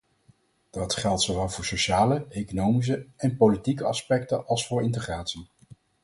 [0.69, 5.49] Dat geldt zowel voor sociale, economische en politieke aspecten als voor integratie.